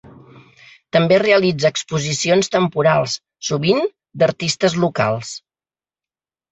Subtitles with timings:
[0.97, 3.19] També realitza exposicions temporals,
[3.51, 3.87] sovint
[4.23, 5.41] d'artistes locals.